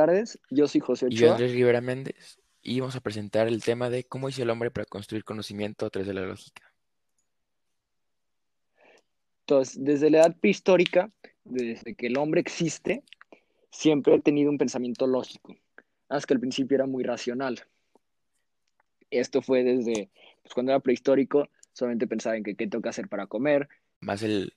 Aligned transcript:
tardes. 0.00 0.38
Yo 0.50 0.66
soy 0.66 0.80
José 0.80 1.06
Y 1.10 1.16
yo, 1.16 1.26
Ochoa. 1.26 1.32
Andrés 1.36 1.52
Rivera 1.52 1.80
Méndez, 1.80 2.38
y 2.62 2.80
vamos 2.80 2.96
a 2.96 3.00
presentar 3.00 3.48
el 3.48 3.62
tema 3.62 3.90
de 3.90 4.04
cómo 4.04 4.28
hizo 4.28 4.42
el 4.42 4.50
hombre 4.50 4.70
para 4.70 4.86
construir 4.86 5.24
conocimiento 5.24 5.86
a 5.86 5.90
través 5.90 6.06
de 6.06 6.14
la 6.14 6.22
lógica. 6.22 6.72
Entonces, 9.40 9.76
desde 9.78 10.10
la 10.10 10.18
edad 10.18 10.36
prehistórica, 10.40 11.10
desde 11.44 11.94
que 11.94 12.06
el 12.06 12.16
hombre 12.16 12.40
existe, 12.40 13.02
siempre 13.70 14.14
ha 14.14 14.20
tenido 14.20 14.50
un 14.50 14.58
pensamiento 14.58 15.06
lógico, 15.06 15.56
hasta 16.08 16.26
que 16.26 16.34
al 16.34 16.40
principio 16.40 16.76
era 16.76 16.86
muy 16.86 17.04
racional. 17.04 17.60
Esto 19.10 19.42
fue 19.42 19.64
desde 19.64 20.08
pues, 20.42 20.54
cuando 20.54 20.72
era 20.72 20.80
prehistórico, 20.80 21.48
solamente 21.72 22.06
pensaba 22.06 22.36
en 22.36 22.44
que 22.44 22.54
qué 22.54 22.68
que 22.68 22.88
hacer 22.88 23.08
para 23.08 23.26
comer, 23.26 23.68
Más 24.00 24.22
el, 24.22 24.54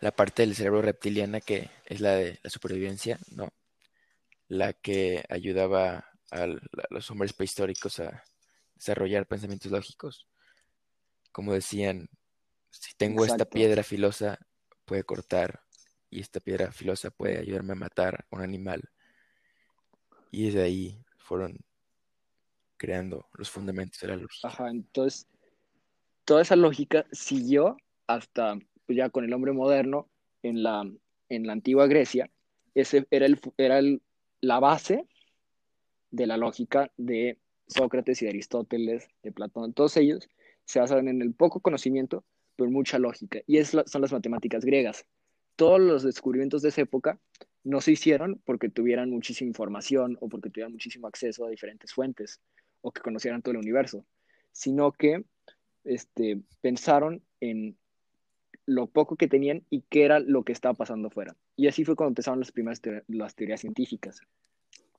la 0.00 0.10
parte 0.10 0.42
del 0.42 0.54
cerebro 0.54 0.82
reptiliana 0.82 1.40
que 1.40 1.70
es 1.86 2.00
la 2.00 2.16
de 2.16 2.40
la 2.42 2.50
supervivencia, 2.50 3.18
¿no? 3.30 3.52
La 4.52 4.74
que 4.74 5.24
ayudaba 5.30 6.04
a 6.30 6.46
los 6.90 7.10
hombres 7.10 7.32
prehistóricos 7.32 7.98
a 8.00 8.22
desarrollar 8.74 9.26
pensamientos 9.26 9.72
lógicos. 9.72 10.28
Como 11.32 11.54
decían, 11.54 12.10
si 12.68 12.94
tengo 12.98 13.24
esta 13.24 13.46
piedra 13.46 13.82
filosa, 13.82 14.38
puede 14.84 15.04
cortar, 15.04 15.62
y 16.10 16.20
esta 16.20 16.38
piedra 16.38 16.70
filosa 16.70 17.10
puede 17.10 17.38
ayudarme 17.38 17.72
a 17.72 17.76
matar 17.76 18.26
a 18.30 18.36
un 18.36 18.42
animal. 18.42 18.82
Y 20.30 20.44
desde 20.44 20.64
ahí 20.64 21.02
fueron 21.16 21.56
creando 22.76 23.26
los 23.32 23.48
fundamentos 23.48 24.00
de 24.00 24.08
la 24.08 24.16
lógica. 24.16 24.48
Ajá, 24.48 24.68
entonces 24.68 25.26
toda 26.26 26.42
esa 26.42 26.56
lógica 26.56 27.06
siguió 27.10 27.78
hasta 28.06 28.58
pues, 28.84 28.98
ya 28.98 29.08
con 29.08 29.24
el 29.24 29.32
hombre 29.32 29.52
moderno 29.52 30.10
en 30.42 30.62
la, 30.62 30.82
en 31.30 31.46
la 31.46 31.54
antigua 31.54 31.86
Grecia. 31.86 32.30
Ese 32.74 33.06
era, 33.10 33.24
el, 33.24 33.40
era 33.56 33.78
el- 33.78 34.02
la 34.42 34.60
base 34.60 35.06
de 36.10 36.26
la 36.26 36.36
lógica 36.36 36.92
de 36.98 37.38
Sócrates 37.68 38.20
y 38.20 38.26
de 38.26 38.32
Aristóteles, 38.32 39.08
de 39.22 39.32
Platón. 39.32 39.72
Todos 39.72 39.96
ellos 39.96 40.28
se 40.64 40.80
basaban 40.80 41.08
en 41.08 41.22
el 41.22 41.32
poco 41.32 41.60
conocimiento, 41.60 42.24
pero 42.56 42.70
mucha 42.70 42.98
lógica. 42.98 43.40
Y 43.46 43.56
es 43.56 43.70
son 43.70 44.02
las 44.02 44.12
matemáticas 44.12 44.64
griegas. 44.64 45.06
Todos 45.56 45.80
los 45.80 46.02
descubrimientos 46.02 46.60
de 46.62 46.68
esa 46.68 46.82
época 46.82 47.18
no 47.64 47.80
se 47.80 47.92
hicieron 47.92 48.42
porque 48.44 48.68
tuvieran 48.68 49.10
muchísima 49.10 49.48
información 49.48 50.18
o 50.20 50.28
porque 50.28 50.50
tuvieran 50.50 50.72
muchísimo 50.72 51.06
acceso 51.06 51.46
a 51.46 51.50
diferentes 51.50 51.92
fuentes 51.94 52.40
o 52.80 52.90
que 52.90 53.00
conocieran 53.00 53.42
todo 53.42 53.52
el 53.52 53.58
universo, 53.58 54.04
sino 54.50 54.92
que 54.92 55.24
este, 55.84 56.42
pensaron 56.60 57.22
en 57.40 57.78
lo 58.66 58.88
poco 58.88 59.16
que 59.16 59.28
tenían 59.28 59.64
y 59.70 59.82
qué 59.82 60.04
era 60.04 60.18
lo 60.18 60.42
que 60.44 60.52
estaba 60.52 60.74
pasando 60.74 61.08
afuera. 61.08 61.36
Y 61.62 61.68
así 61.68 61.84
fue 61.84 61.94
cuando 61.94 62.08
empezaron 62.10 62.40
las 62.40 62.50
primeras 62.50 62.82
teor- 62.82 63.04
las 63.06 63.36
teorías 63.36 63.60
científicas. 63.60 64.20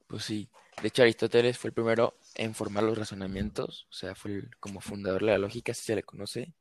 Pues 0.08 0.24
sí, 0.24 0.48
de 0.82 0.88
hecho 0.88 1.02
Aristóteles 1.02 1.58
fue 1.58 1.68
el 1.68 1.74
primero 1.74 2.16
en 2.36 2.56
formar 2.56 2.86
los 2.86 2.98
razonamientos, 2.98 3.86
o 3.90 3.94
sea, 3.94 4.16
fue 4.16 4.32
el- 4.32 4.58
como 4.62 4.80
fundador 4.80 5.26
de 5.26 5.32
la 5.32 5.38
lógica, 5.40 5.74
así 5.74 5.84
se 5.84 5.94
le 5.98 6.04
conoce, 6.04 6.54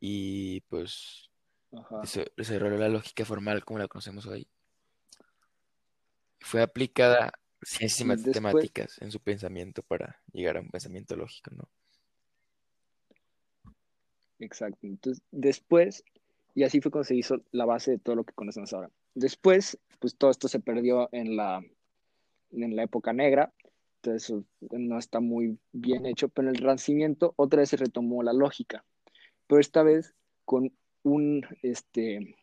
y 0.00 0.62
pues 0.62 1.30
Ajá. 1.72 2.02
desarrolló 2.36 2.78
la 2.78 2.88
lógica 2.88 3.24
formal 3.24 3.64
como 3.64 3.78
la 3.78 3.86
conocemos 3.86 4.26
hoy. 4.26 4.48
Fue 6.40 6.60
aplicada 6.60 7.32
ciencias 7.62 8.00
y 8.00 8.08
después, 8.08 8.26
matemáticas 8.26 9.00
en 9.00 9.12
su 9.12 9.20
pensamiento 9.20 9.84
para 9.84 10.20
llegar 10.32 10.56
a 10.56 10.62
un 10.62 10.70
pensamiento 10.70 11.14
lógico, 11.14 11.52
¿no? 11.54 11.68
exacto. 14.40 14.86
Entonces, 14.88 15.22
después, 15.30 16.02
y 16.54 16.62
así 16.64 16.80
fue 16.80 16.90
cuando 16.90 17.04
se 17.04 17.16
hizo 17.16 17.42
la 17.52 17.64
base 17.64 17.92
de 17.92 17.98
todo 17.98 18.16
lo 18.16 18.24
que 18.24 18.34
conocemos 18.34 18.72
ahora. 18.72 18.90
Después, 19.14 19.78
pues 19.98 20.16
todo 20.16 20.30
esto 20.30 20.48
se 20.48 20.60
perdió 20.60 21.08
en 21.12 21.36
la, 21.36 21.62
en 22.52 22.76
la 22.76 22.82
época 22.82 23.12
negra, 23.12 23.52
entonces 23.96 24.34
no 24.70 24.98
está 24.98 25.20
muy 25.20 25.58
bien 25.72 26.06
hecho, 26.06 26.28
pero 26.28 26.48
en 26.48 26.54
el 26.56 26.60
Renacimiento 26.62 27.34
otra 27.36 27.60
vez 27.60 27.70
se 27.70 27.76
retomó 27.76 28.22
la 28.22 28.32
lógica, 28.32 28.84
pero 29.46 29.60
esta 29.60 29.82
vez 29.82 30.14
con 30.44 30.72
un 31.02 31.46
este, 31.62 32.36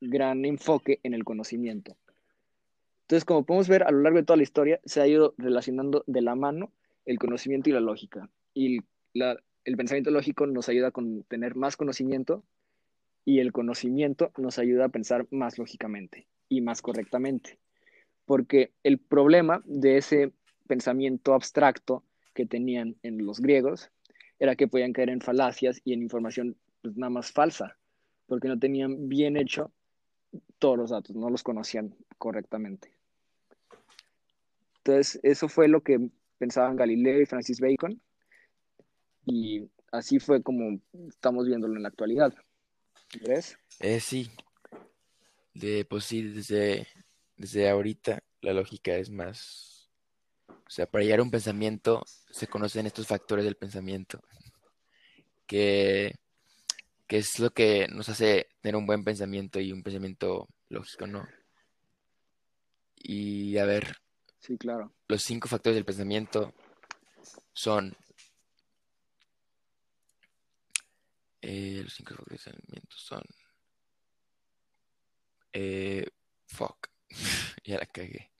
gran 0.00 0.44
enfoque 0.44 1.00
en 1.02 1.14
el 1.14 1.24
conocimiento. 1.24 1.96
Entonces, 3.02 3.24
como 3.24 3.44
podemos 3.44 3.68
ver 3.68 3.82
a 3.82 3.90
lo 3.90 4.00
largo 4.00 4.18
de 4.18 4.24
toda 4.24 4.38
la 4.38 4.42
historia, 4.44 4.80
se 4.84 5.00
ha 5.00 5.06
ido 5.06 5.34
relacionando 5.36 6.04
de 6.06 6.22
la 6.22 6.34
mano 6.34 6.72
el 7.04 7.18
conocimiento 7.18 7.68
y 7.68 7.72
la 7.74 7.80
lógica. 7.80 8.30
Y 8.54 8.78
la- 9.12 9.38
el 9.64 9.76
pensamiento 9.76 10.10
lógico 10.10 10.46
nos 10.46 10.68
ayuda 10.68 10.88
a 10.88 10.90
con- 10.90 11.22
tener 11.24 11.54
más 11.54 11.76
conocimiento 11.76 12.44
y 13.24 13.40
el 13.40 13.52
conocimiento 13.52 14.30
nos 14.36 14.58
ayuda 14.58 14.86
a 14.86 14.90
pensar 14.90 15.26
más 15.30 15.58
lógicamente 15.58 16.26
y 16.48 16.60
más 16.60 16.82
correctamente. 16.82 17.58
Porque 18.26 18.72
el 18.82 18.98
problema 18.98 19.62
de 19.64 19.96
ese 19.98 20.32
pensamiento 20.66 21.34
abstracto 21.34 22.04
que 22.34 22.46
tenían 22.46 22.96
en 23.02 23.24
los 23.24 23.40
griegos 23.40 23.90
era 24.38 24.56
que 24.56 24.68
podían 24.68 24.92
caer 24.92 25.10
en 25.10 25.20
falacias 25.20 25.80
y 25.84 25.92
en 25.92 26.02
información 26.02 26.56
pues, 26.82 26.96
nada 26.96 27.10
más 27.10 27.32
falsa, 27.32 27.76
porque 28.26 28.48
no 28.48 28.58
tenían 28.58 29.08
bien 29.08 29.36
hecho 29.36 29.72
todos 30.58 30.76
los 30.76 30.90
datos, 30.90 31.14
no 31.14 31.30
los 31.30 31.42
conocían 31.42 31.94
correctamente. 32.18 32.92
Entonces, 34.78 35.20
eso 35.22 35.48
fue 35.48 35.68
lo 35.68 35.82
que 35.82 36.10
pensaban 36.38 36.76
Galileo 36.76 37.20
y 37.20 37.26
Francis 37.26 37.60
Bacon, 37.60 38.00
y 39.24 39.70
así 39.92 40.18
fue 40.18 40.42
como 40.42 40.78
estamos 41.08 41.46
viéndolo 41.46 41.76
en 41.76 41.82
la 41.82 41.88
actualidad. 41.88 42.34
¿Ves? 43.22 43.56
Eh, 43.80 44.00
sí, 44.00 44.30
de, 45.54 45.84
pues 45.84 46.04
sí, 46.04 46.22
desde, 46.22 46.86
desde 47.36 47.68
ahorita 47.68 48.22
la 48.40 48.52
lógica 48.52 48.96
es 48.96 49.10
más, 49.10 49.90
o 50.66 50.70
sea, 50.70 50.86
para 50.86 51.04
llegar 51.04 51.20
a 51.20 51.22
un 51.22 51.30
pensamiento 51.30 52.02
se 52.30 52.46
conocen 52.46 52.86
estos 52.86 53.06
factores 53.06 53.44
del 53.44 53.56
pensamiento, 53.56 54.20
que, 55.46 56.14
que 57.06 57.18
es 57.18 57.38
lo 57.38 57.50
que 57.50 57.86
nos 57.88 58.08
hace 58.08 58.48
tener 58.60 58.76
un 58.76 58.86
buen 58.86 59.04
pensamiento 59.04 59.60
y 59.60 59.72
un 59.72 59.82
pensamiento 59.82 60.48
lógico, 60.68 61.06
¿no? 61.06 61.26
Y 62.96 63.58
a 63.58 63.64
ver, 63.66 63.96
Sí, 64.38 64.56
claro. 64.58 64.92
los 65.08 65.22
cinco 65.22 65.48
factores 65.48 65.76
del 65.76 65.84
pensamiento 65.84 66.52
son, 67.52 67.96
eh, 71.46 71.80
los 71.82 71.92
cinco 71.92 72.14
factores 72.14 72.38
pensamiento 72.44 72.96
son, 72.96 73.22
eh, 75.52 76.06
fuck, 76.46 76.88
ya 77.64 77.78
la 77.78 77.86
cagué. 77.86 78.30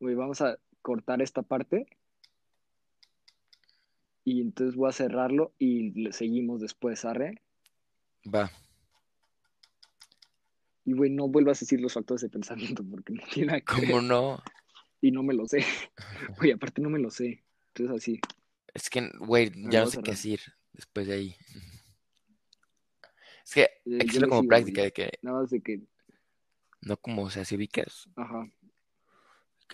Güey, 0.00 0.14
vamos 0.14 0.42
a 0.42 0.58
cortar 0.82 1.22
esta 1.22 1.42
parte 1.42 1.86
y 4.24 4.40
entonces 4.42 4.76
voy 4.76 4.90
a 4.90 4.92
cerrarlo 4.92 5.54
y 5.58 5.92
le 5.92 6.12
seguimos 6.12 6.60
después, 6.60 7.04
¿arre? 7.04 7.40
Va, 8.24 8.50
Y 10.84 10.92
güey, 10.92 11.10
no 11.10 11.28
vuelvas 11.28 11.58
a 11.58 11.60
decir 11.60 11.80
los 11.80 11.94
factores 11.94 12.22
de 12.22 12.28
pensamiento 12.28 12.84
porque 12.84 13.14
no 13.14 13.22
tiene 13.32 13.46
nada 13.46 13.60
que 13.60 13.66
¿cómo 13.66 13.94
ver 13.94 14.02
no? 14.02 14.42
y 15.00 15.10
no 15.10 15.22
me 15.22 15.34
lo 15.34 15.46
sé. 15.46 15.64
Güey, 16.38 16.52
aparte 16.52 16.82
no 16.82 16.90
me 16.90 16.98
lo 16.98 17.10
sé. 17.10 17.42
Entonces 17.68 17.96
así. 17.96 18.20
Es 18.74 18.88
que, 18.88 19.10
güey, 19.18 19.52
ya 19.70 19.82
no 19.82 19.86
sé 19.86 20.02
qué 20.02 20.12
decir 20.12 20.40
después 20.72 21.06
de 21.06 21.14
ahí. 21.14 21.36
Es 23.44 23.54
que 23.54 23.68
hay 23.84 23.98
que 23.98 24.08
hacerlo 24.08 24.28
como 24.28 24.48
práctica, 24.48 24.82
de 24.82 24.92
que 24.92 25.18
Nada 25.22 25.40
más 25.40 25.50
de 25.50 25.60
que, 25.60 25.80
no 26.80 26.96
como, 26.96 27.24
o 27.24 27.30
sea, 27.30 27.44
si 27.44 27.56
ubicas, 27.56 28.08
ajá. 28.16 28.48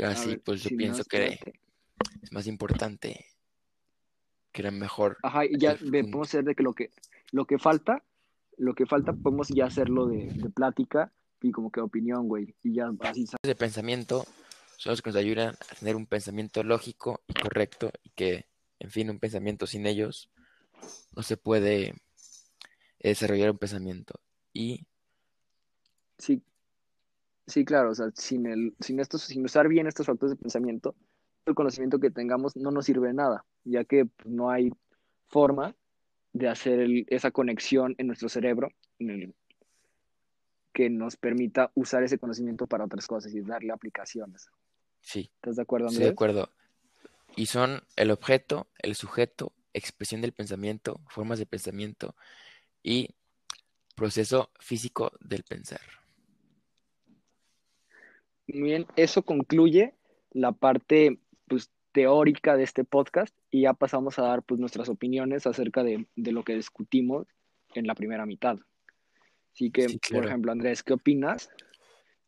así, 0.05 0.31
ver, 0.31 0.43
pues 0.43 0.63
yo 0.63 0.77
pienso 0.77 1.05
que 1.05 1.27
espérate. 1.27 1.61
es 2.23 2.33
más 2.33 2.47
importante, 2.47 3.27
que 4.53 4.63
era 4.63 4.71
mejor 4.71 5.17
Ajá, 5.23 5.45
y 5.45 5.59
ya 5.59 5.73
hacer 5.73 5.89
podemos 5.91 6.29
hacer 6.29 6.45
de 6.45 6.55
que 6.55 6.63
lo 6.63 6.75
que 6.75 6.91
lo 7.31 7.47
que 7.47 7.59
falta, 7.59 8.05
lo 8.57 8.75
que 8.75 8.87
falta 8.87 9.13
podemos 9.13 9.49
ya 9.49 9.67
hacerlo 9.67 10.07
de, 10.07 10.27
de 10.27 10.51
plática 10.51 11.13
y 11.41 11.53
como 11.53 11.71
que 11.71 11.81
opinión, 11.81 12.29
güey. 12.29 12.55
Y 12.63 12.75
ya 12.75 12.91
así 13.01 13.27
de 13.43 13.55
pensamiento 13.55 14.25
son 14.77 14.93
los 14.93 15.03
que 15.03 15.11
nos 15.11 15.17
ayudan 15.17 15.55
a 15.55 15.75
tener 15.75 15.97
un 15.97 16.07
pensamiento 16.07 16.63
lógico 16.63 17.23
y 17.27 17.35
correcto 17.35 17.91
y 18.03 18.11
que, 18.11 18.48
en 18.81 18.91
fin, 18.91 19.11
un 19.11 19.19
pensamiento 19.21 19.67
sin 19.67 19.87
ellos 19.87 20.31
no 21.17 21.23
se 21.23 21.37
puede 21.37 21.95
desarrollar 23.01 23.51
un 23.51 23.59
pensamiento. 23.59 24.21
Y 24.53 24.87
Sí, 26.19 26.43
sí, 27.47 27.65
claro, 27.65 27.91
o 27.91 27.95
sea, 27.95 28.11
sin 28.15 28.47
el, 28.47 28.75
sin 28.81 29.01
estos, 29.01 29.23
sin 29.23 29.45
usar 29.45 29.69
bien 29.69 29.87
estos 29.87 30.07
factores 30.07 30.37
de 30.37 30.43
pensamiento, 30.43 30.95
el 31.47 31.55
conocimiento 31.55 31.99
que 31.99 32.11
tengamos 32.11 32.57
no 32.57 32.71
nos 32.71 32.85
sirve 32.87 33.09
de 33.09 33.15
nada, 33.15 33.45
ya 33.65 33.85
que 33.85 34.07
pues, 34.07 34.27
no 34.29 34.51
hay 34.51 34.71
forma 35.29 35.75
de 36.33 36.49
hacer 36.49 36.81
el- 36.81 37.07
esa 37.09 37.31
conexión 37.31 37.95
en 37.99 38.09
nuestro 38.09 38.29
cerebro 38.29 38.71
en 38.99 39.11
el- 39.11 39.35
que 40.73 40.89
nos 40.91 41.17
permita 41.17 41.71
usar 41.75 42.03
ese 42.05 42.19
conocimiento 42.19 42.67
para 42.67 42.85
otras 42.85 43.07
cosas 43.07 43.35
y 43.35 43.41
darle 43.41 43.73
aplicaciones. 43.73 44.49
sí, 45.01 45.31
¿Estás 45.37 45.57
de 45.57 45.63
acuerdo, 45.63 45.89
estoy 45.89 46.05
de 46.05 46.11
Andrés? 46.11 46.11
acuerdo. 46.11 46.51
Y 47.39 47.47
son 47.47 47.85
el 47.97 48.11
objeto, 48.11 48.67
el 48.83 48.97
sujeto, 48.97 49.53
expresión 49.73 50.21
del 50.21 50.33
pensamiento, 50.33 51.01
formas 51.09 51.39
de 51.39 51.47
pensamiento 51.47 52.17
y 52.83 53.11
proceso 53.95 54.51
físico 54.59 55.13
del 55.21 55.45
pensar. 55.45 55.81
bien, 58.47 58.87
eso 58.97 59.23
concluye 59.23 59.95
la 60.33 60.53
parte 60.53 61.19
pues, 61.47 61.71
teórica 61.93 62.57
de 62.57 62.65
este 62.65 62.85
podcast 62.85 63.35
y 63.51 63.63
ya 63.63 63.75
pasamos 63.75 64.19
a 64.19 64.23
dar 64.23 64.43
pues, 64.43 64.61
nuestras 64.61 64.89
opiniones 64.89 65.47
acerca 65.47 65.83
de, 65.85 66.07
de 66.17 66.33
lo 66.33 66.45
que 66.45 66.55
discutimos 66.55 67.27
en 67.75 67.87
la 67.87 67.95
primera 67.95 68.27
mitad. 68.27 68.59
Así 69.55 69.71
que, 69.71 69.87
Sí, 69.89 69.99
por 70.13 70.25
ejemplo, 70.25 70.53
Andrés, 70.53 70.83
¿qué 70.83 70.95
opinas 70.95 71.51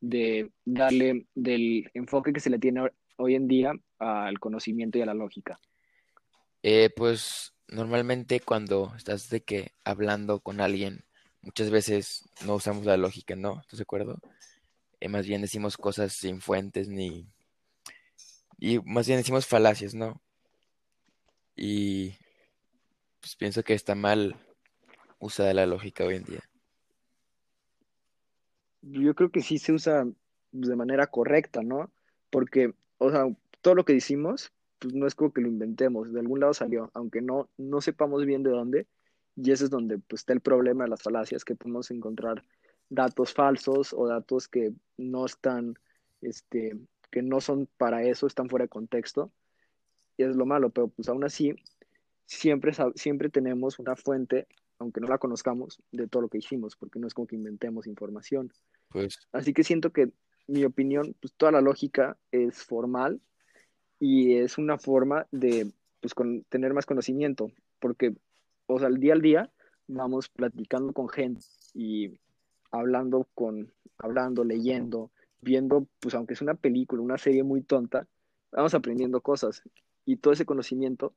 de 0.00 0.50
darle 0.64 1.26
del 1.34 1.90
enfoque 1.94 2.32
que 2.32 2.40
se 2.40 2.50
le 2.50 2.58
tiene 2.58 2.82
ho- 2.82 2.90
hoy 3.16 3.34
en 3.34 3.48
día 3.48 3.72
al 4.00 4.40
conocimiento 4.40 4.98
y 4.98 5.02
a 5.02 5.06
la 5.06 5.14
lógica? 5.14 5.60
Eh, 6.62 6.90
pues 6.94 7.54
normalmente 7.68 8.40
cuando 8.40 8.92
estás 8.96 9.30
de 9.30 9.42
que 9.42 9.72
hablando 9.84 10.40
con 10.40 10.60
alguien, 10.60 11.04
muchas 11.42 11.70
veces 11.70 12.28
no 12.44 12.56
usamos 12.56 12.84
la 12.84 12.96
lógica, 12.96 13.36
¿no? 13.36 13.60
¿Estás 13.60 13.78
de 13.78 13.84
acuerdo? 13.84 14.18
Eh, 14.98 15.08
más 15.08 15.26
bien 15.26 15.42
decimos 15.42 15.76
cosas 15.76 16.12
sin 16.12 16.40
fuentes 16.40 16.88
ni... 16.88 17.26
Y 18.58 18.78
más 18.80 19.06
bien 19.06 19.18
decimos 19.18 19.46
falacias, 19.46 19.94
¿no? 19.94 20.20
Y 21.56 22.14
pues 23.20 23.36
pienso 23.36 23.62
que 23.62 23.74
está 23.74 23.94
mal 23.94 24.36
usada 25.18 25.54
la 25.54 25.66
lógica 25.66 26.04
hoy 26.04 26.16
en 26.16 26.24
día. 26.24 26.40
Yo 28.82 29.14
creo 29.14 29.30
que 29.30 29.42
sí 29.42 29.58
se 29.58 29.72
usa 29.72 30.06
de 30.52 30.76
manera 30.76 31.06
correcta, 31.06 31.62
¿no? 31.62 31.92
Porque, 32.30 32.74
o 32.98 33.10
sea, 33.10 33.26
todo 33.60 33.74
lo 33.74 33.84
que 33.84 33.92
decimos, 33.92 34.52
pues 34.78 34.94
no 34.94 35.06
es 35.06 35.14
como 35.14 35.32
que 35.32 35.40
lo 35.40 35.48
inventemos, 35.48 36.12
de 36.12 36.20
algún 36.20 36.40
lado 36.40 36.54
salió, 36.54 36.90
aunque 36.94 37.20
no, 37.20 37.48
no 37.58 37.80
sepamos 37.80 38.24
bien 38.24 38.42
de 38.42 38.50
dónde, 38.50 38.86
y 39.36 39.52
ese 39.52 39.64
es 39.64 39.70
donde 39.70 39.98
pues, 39.98 40.22
está 40.22 40.32
el 40.32 40.40
problema 40.40 40.84
de 40.84 40.90
las 40.90 41.02
falacias, 41.02 41.44
que 41.44 41.54
podemos 41.54 41.90
encontrar 41.90 42.44
datos 42.88 43.32
falsos 43.32 43.92
o 43.92 44.06
datos 44.08 44.48
que 44.48 44.72
no 44.96 45.26
están, 45.26 45.74
este, 46.22 46.78
que 47.10 47.22
no 47.22 47.40
son 47.40 47.68
para 47.76 48.02
eso, 48.04 48.26
están 48.26 48.48
fuera 48.48 48.64
de 48.64 48.70
contexto, 48.70 49.30
y 50.16 50.24
es 50.24 50.34
lo 50.36 50.46
malo, 50.46 50.70
pero 50.70 50.88
pues 50.88 51.08
aún 51.08 51.24
así, 51.24 51.54
siempre, 52.26 52.72
siempre 52.94 53.28
tenemos 53.28 53.78
una 53.78 53.96
fuente, 53.96 54.46
aunque 54.78 55.00
no 55.00 55.08
la 55.08 55.18
conozcamos, 55.18 55.82
de 55.92 56.08
todo 56.08 56.22
lo 56.22 56.28
que 56.28 56.38
hicimos, 56.38 56.76
porque 56.76 56.98
no 56.98 57.06
es 57.06 57.14
como 57.14 57.26
que 57.26 57.36
inventemos 57.36 57.86
información. 57.86 58.52
Pues 58.88 59.18
Así 59.32 59.52
que 59.52 59.62
siento 59.62 59.92
que 59.92 60.10
mi 60.46 60.64
opinión, 60.64 61.14
pues 61.20 61.32
toda 61.34 61.52
la 61.52 61.60
lógica 61.60 62.16
es 62.32 62.62
formal 62.64 63.20
y 64.00 64.36
es 64.36 64.58
una 64.58 64.78
forma 64.78 65.26
de 65.30 65.70
pues, 66.00 66.14
con, 66.14 66.42
tener 66.44 66.72
más 66.72 66.86
conocimiento, 66.86 67.52
porque, 67.78 68.14
o 68.66 68.78
sea, 68.78 68.88
al 68.88 68.98
día 68.98 69.12
al 69.12 69.20
día 69.20 69.50
vamos 69.86 70.28
platicando 70.28 70.92
con 70.92 71.08
gente 71.08 71.42
y 71.74 72.18
hablando 72.72 73.28
con, 73.34 73.72
hablando, 73.98 74.42
leyendo, 74.42 75.10
viendo, 75.42 75.86
pues 76.00 76.14
aunque 76.14 76.34
es 76.34 76.40
una 76.40 76.54
película, 76.54 77.02
una 77.02 77.18
serie 77.18 77.42
muy 77.42 77.62
tonta, 77.62 78.06
vamos 78.50 78.74
aprendiendo 78.74 79.20
cosas 79.20 79.62
y 80.06 80.16
todo 80.16 80.32
ese 80.32 80.46
conocimiento, 80.46 81.14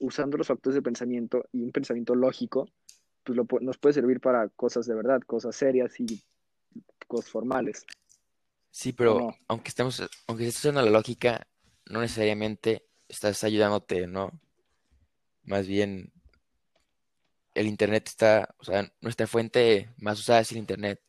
usando 0.00 0.38
los 0.38 0.46
factores 0.46 0.74
de 0.74 0.82
pensamiento 0.82 1.44
y 1.52 1.62
un 1.62 1.72
pensamiento 1.72 2.14
lógico, 2.14 2.68
pues 3.22 3.36
lo, 3.36 3.46
nos 3.60 3.78
puede 3.78 3.92
servir 3.92 4.20
para 4.20 4.48
cosas 4.48 4.86
de 4.86 4.94
verdad, 4.94 5.20
cosas 5.26 5.54
serias 5.54 5.98
y 6.00 6.22
cosas 7.06 7.30
formales. 7.30 7.84
sí, 8.70 8.90
¿O 8.90 8.94
pero 8.96 9.18
no? 9.18 9.34
aunque 9.48 9.68
estemos, 9.68 10.02
aunque 10.26 10.46
estés 10.46 10.64
usando 10.64 10.82
la 10.82 10.90
lógica, 10.90 11.46
no 11.86 12.00
necesariamente 12.00 12.86
estás 13.08 13.44
ayudándote, 13.44 14.06
¿no? 14.06 14.40
Más 15.42 15.66
bien 15.66 16.12
el 17.54 17.66
internet 17.66 18.08
está, 18.08 18.54
o 18.58 18.64
sea, 18.64 18.92
nuestra 19.00 19.26
fuente 19.26 19.90
más 19.98 20.18
usada 20.18 20.40
es 20.40 20.50
el 20.52 20.58
internet 20.58 21.00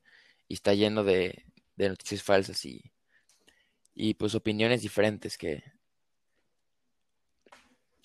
y 0.48 0.54
está 0.54 0.74
lleno 0.74 1.04
de, 1.04 1.46
de 1.76 1.90
noticias 1.90 2.22
falsas 2.22 2.64
y, 2.66 2.92
y 3.94 4.14
pues 4.14 4.36
opiniones 4.36 4.82
diferentes 4.82 5.38
que, 5.38 5.64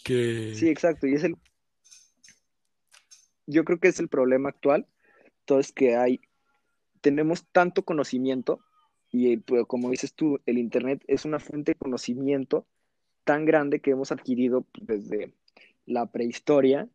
que 0.03 0.55
Sí, 0.55 0.69
exacto. 0.69 1.07
Y 1.07 1.15
es 1.15 1.25
el, 1.25 1.37
yo 3.47 3.65
creo 3.65 3.79
que 3.79 3.89
es 3.89 4.01
el 4.01 4.09
problema 4.09 4.49
actual. 4.49 4.87
Todo 5.45 5.61
es 5.61 5.73
que 5.73 5.97
hay, 5.97 6.21
tenemos 7.01 7.47
tanto 7.53 7.85
conocimiento 7.85 8.65
y 9.11 9.39
como 9.67 9.91
dices 9.91 10.15
tú, 10.15 10.41
el 10.47 10.59
Internet 10.59 11.03
es 11.07 11.25
una 11.25 11.41
fuente 11.41 11.73
de 11.73 11.79
conocimiento 11.79 12.67
tan 13.25 13.45
grande 13.45 13.81
que 13.81 13.91
hemos 13.91 14.13
adquirido 14.13 14.67
desde 14.81 15.35
la 15.87 16.07
prehistoria 16.07 16.89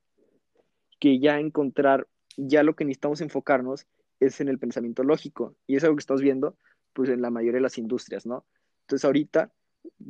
que 0.99 1.19
ya 1.19 1.39
encontrar, 1.39 2.07
ya 2.37 2.63
lo 2.63 2.75
que 2.75 2.85
necesitamos 2.85 3.21
enfocarnos 3.21 3.85
es 4.19 4.39
en 4.39 4.47
el 4.47 4.59
pensamiento 4.59 5.03
lógico. 5.03 5.55
Y 5.67 5.75
es 5.75 5.83
algo 5.83 5.97
que 5.97 6.01
estamos 6.01 6.21
viendo 6.21 6.57
pues 6.93 7.09
en 7.09 7.21
la 7.21 7.29
mayoría 7.29 7.57
de 7.57 7.61
las 7.61 7.77
industrias, 7.77 8.25
¿no? 8.25 8.45
Entonces 8.81 9.03
ahorita 9.05 9.51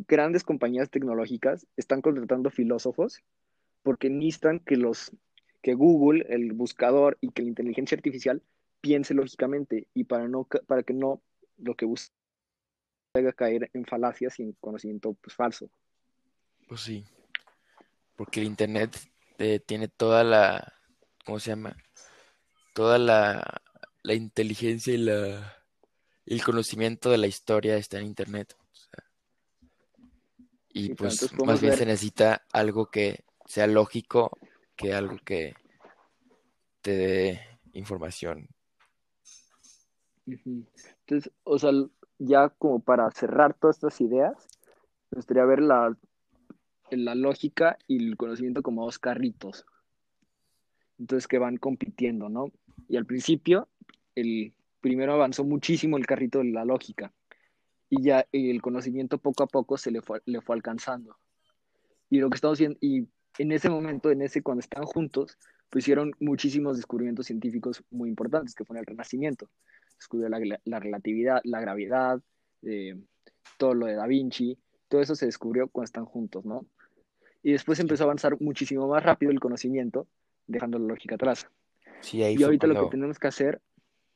grandes 0.07 0.43
compañías 0.43 0.89
tecnológicas 0.89 1.67
están 1.75 2.01
contratando 2.01 2.49
filósofos 2.49 3.21
porque 3.81 4.09
necesitan 4.09 4.59
que 4.59 4.77
los 4.77 5.11
que 5.61 5.73
Google, 5.73 6.25
el 6.29 6.53
buscador 6.53 7.17
y 7.21 7.29
que 7.29 7.41
la 7.41 7.49
inteligencia 7.49 7.95
artificial 7.95 8.43
piense 8.81 9.15
lógicamente 9.15 9.87
y 9.95 10.03
para 10.03 10.27
no 10.27 10.47
para 10.67 10.83
que 10.83 10.93
no 10.93 11.21
lo 11.57 11.75
que 11.75 11.85
busca 11.85 12.13
haga 13.15 13.33
caer 13.33 13.69
en 13.73 13.85
falacias 13.85 14.39
y 14.39 14.43
en 14.43 14.51
conocimiento 14.53 15.13
pues, 15.13 15.35
falso. 15.35 15.69
pues 16.67 16.81
sí, 16.81 17.05
porque 18.15 18.41
el 18.41 18.47
internet 18.47 18.97
eh, 19.37 19.59
tiene 19.59 19.87
toda 19.87 20.23
la, 20.23 20.73
¿cómo 21.25 21.39
se 21.39 21.51
llama? 21.51 21.77
Toda 22.73 22.97
la, 22.97 23.61
la 24.03 24.13
inteligencia 24.13 24.93
y 24.93 24.97
la, 24.97 25.63
el 26.25 26.43
conocimiento 26.43 27.09
de 27.09 27.17
la 27.17 27.27
historia 27.27 27.77
está 27.77 27.99
en 27.99 28.07
internet. 28.07 28.55
o 28.59 28.75
sea, 28.75 29.03
y 30.69 30.93
pues 30.93 31.31
más 31.45 31.61
bien 31.61 31.71
ver, 31.71 31.79
se 31.79 31.85
necesita 31.85 32.45
algo 32.51 32.87
que 32.87 33.23
sea 33.45 33.67
lógico 33.67 34.37
que 34.75 34.93
algo 34.93 35.17
que 35.23 35.55
te 36.81 36.91
dé 36.91 37.59
información. 37.73 38.49
Entonces, 41.07 41.31
o 41.43 41.59
sea, 41.59 41.71
ya 42.17 42.49
como 42.49 42.79
para 42.79 43.11
cerrar 43.11 43.53
todas 43.53 43.77
estas 43.77 44.01
ideas, 44.01 44.47
me 45.11 45.17
gustaría 45.17 45.45
ver 45.45 45.61
la, 45.61 45.95
la 46.89 47.15
lógica 47.15 47.77
y 47.87 48.03
el 48.03 48.17
conocimiento 48.17 48.63
como 48.63 48.85
dos 48.85 48.97
carritos. 48.97 49.65
entonces 50.97 51.27
que 51.27 51.37
van 51.37 51.57
compitiendo, 51.57 52.29
¿no? 52.29 52.51
Y 52.87 52.97
al 52.97 53.05
principio, 53.05 53.67
el 54.15 54.53
primero 54.81 55.13
avanzó 55.13 55.43
muchísimo 55.43 55.97
el 55.97 56.07
carrito 56.07 56.39
de 56.39 56.45
la 56.45 56.65
lógica 56.65 57.13
y 57.89 58.01
ya 58.01 58.25
el 58.31 58.61
conocimiento 58.61 59.19
poco 59.19 59.43
a 59.43 59.47
poco 59.47 59.77
se 59.77 59.91
le 59.91 60.01
fue, 60.01 60.21
le 60.25 60.41
fue 60.41 60.55
alcanzando. 60.55 61.17
Y 62.09 62.19
lo 62.19 62.29
que 62.29 62.35
estamos 62.35 62.59
y 62.61 63.07
en 63.37 63.51
ese 63.51 63.69
momento, 63.69 64.09
en 64.09 64.21
ese 64.21 64.41
cuando 64.41 64.61
están 64.61 64.85
juntos, 64.85 65.37
pues 65.69 65.83
hicieron 65.83 66.13
muchísimos 66.19 66.77
descubrimientos 66.77 67.27
científicos 67.27 67.83
muy 67.91 68.09
importantes, 68.09 68.55
que 68.55 68.65
fue 68.65 68.79
el 68.79 68.85
Renacimiento. 68.85 69.49
Descubrió 69.97 70.29
la, 70.29 70.59
la 70.65 70.79
relatividad, 70.79 71.41
la 71.43 71.61
gravedad, 71.61 72.21
eh, 72.63 72.95
todo 73.57 73.73
lo 73.73 73.85
de 73.85 73.95
Da 73.95 74.07
Vinci, 74.07 74.57
todo 74.87 75.01
eso 75.01 75.15
se 75.15 75.25
descubrió 75.25 75.67
cuando 75.69 75.85
están 75.85 76.05
juntos, 76.05 76.45
¿no? 76.45 76.65
Y 77.43 77.51
después 77.51 77.79
empezó 77.79 78.03
a 78.03 78.05
avanzar 78.05 78.39
muchísimo 78.41 78.87
más 78.87 79.03
rápido 79.03 79.31
el 79.31 79.39
conocimiento, 79.39 80.07
dejando 80.47 80.79
la 80.79 80.87
lógica 80.87 81.15
atrás. 81.15 81.47
sí, 82.01 82.23
ahí 82.23 82.35
Y 82.37 82.43
ahorita 82.43 82.67
lo 82.67 82.85
que 82.85 82.91
tenemos 82.91 83.19
que 83.19 83.27
hacer, 83.27 83.61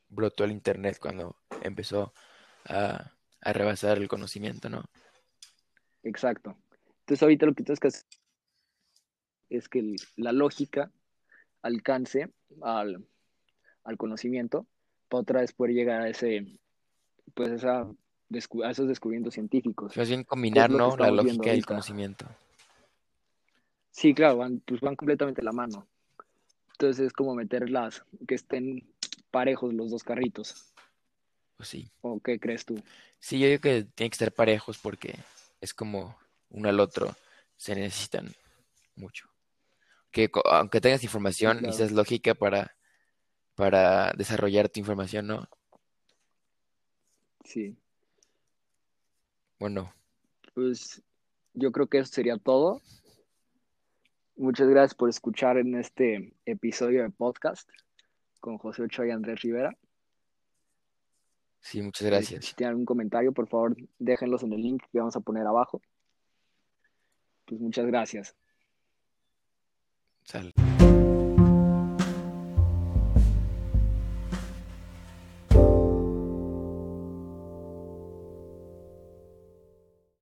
brotó 0.09 0.43
el 0.43 0.51
internet, 0.51 0.97
cuando 0.99 1.35
empezó 1.61 2.13
a, 2.65 3.11
a 3.41 3.53
rebasar 3.53 3.97
el 3.97 4.07
conocimiento, 4.07 4.69
¿no? 4.69 4.83
exacto. 6.03 6.57
Entonces 7.01 7.23
ahorita 7.23 7.45
lo 7.45 7.53
que 7.53 7.63
tenemos 7.63 7.79
que 7.79 7.87
hacer 7.87 8.03
es 9.49 9.69
que 9.69 9.79
el- 9.79 9.95
la 10.15 10.31
lógica 10.31 10.91
alcance 11.61 12.31
al, 12.61 13.05
al 13.83 13.97
conocimiento 13.97 14.67
para 15.09 15.21
otra 15.21 15.41
vez 15.41 15.51
poder 15.51 15.73
llegar 15.73 16.01
a 16.01 16.09
ese, 16.09 16.45
pues 17.33 17.49
esa, 17.49 17.81
a 17.81 18.71
esos 18.71 18.87
descubrimientos 18.87 19.33
científicos, 19.33 19.97
Más 19.97 20.07
bien 20.07 20.23
combinar, 20.23 20.69
¿no? 20.69 20.95
La 20.95 21.11
lógica 21.11 21.53
y 21.53 21.57
el 21.57 21.65
conocimiento. 21.65 22.25
Sí, 23.91 24.13
claro, 24.13 24.37
van, 24.37 24.61
pues 24.65 24.79
van 24.81 24.95
completamente 24.95 25.41
la 25.41 25.51
mano. 25.51 25.85
Entonces 26.73 27.07
es 27.07 27.13
como 27.13 27.35
meterlas, 27.35 28.03
que 28.27 28.35
estén 28.35 28.87
parejos 29.31 29.73
los 29.73 29.91
dos 29.91 30.03
carritos. 30.03 30.73
Pues 31.57 31.67
sí. 31.67 31.91
¿O 32.01 32.21
qué 32.21 32.39
crees 32.39 32.63
tú? 32.63 32.81
Sí, 33.19 33.37
yo 33.39 33.47
digo 33.47 33.61
que 33.61 33.83
tiene 33.83 34.09
que 34.09 34.13
estar 34.13 34.31
parejos 34.31 34.77
porque 34.77 35.15
es 35.59 35.73
como 35.73 36.17
uno 36.51 36.69
al 36.69 36.79
otro, 36.79 37.13
se 37.57 37.75
necesitan 37.75 38.33
mucho. 38.95 39.27
Que 40.11 40.31
aunque 40.45 40.79
tengas 40.79 41.03
información, 41.03 41.57
claro. 41.57 41.67
necesitas 41.67 41.91
lógica 41.91 42.33
para, 42.33 42.73
para 43.59 44.13
desarrollar 44.13 44.69
tu 44.69 44.79
información, 44.79 45.27
¿no? 45.27 45.45
Sí. 47.43 47.75
Bueno, 49.59 49.93
Pues 50.53 51.01
yo 51.53 51.69
creo 51.73 51.87
que 51.87 51.97
eso 51.97 52.13
sería 52.13 52.37
todo. 52.37 52.81
Muchas 54.37 54.69
gracias 54.69 54.95
por 54.95 55.09
escuchar 55.09 55.57
en 55.57 55.75
este 55.75 56.33
episodio 56.45 57.03
de 57.03 57.09
podcast 57.09 57.69
con 58.39 58.57
José 58.57 58.83
Ochoa 58.83 59.07
y 59.07 59.11
Andrés 59.11 59.41
Rivera. 59.41 59.77
Sí, 61.59 61.81
muchas 61.81 62.07
gracias. 62.07 62.45
Si 62.45 62.55
tienen 62.55 62.69
algún 62.69 62.85
comentario, 62.85 63.33
por 63.33 63.49
favor, 63.49 63.75
déjenlos 63.97 64.41
en 64.43 64.53
el 64.53 64.61
link 64.61 64.83
que 64.89 64.99
vamos 64.99 65.17
a 65.17 65.19
poner 65.19 65.45
abajo. 65.45 65.81
Pues 67.43 67.59
muchas 67.59 67.85
gracias. 67.85 68.33
Sal. 70.23 70.53